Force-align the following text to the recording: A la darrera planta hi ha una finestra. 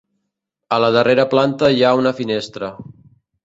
A 0.77 0.79
la 0.83 0.89
darrera 0.95 1.27
planta 1.35 1.71
hi 1.77 1.85
ha 1.91 1.95
una 2.03 2.17
finestra. 2.23 2.75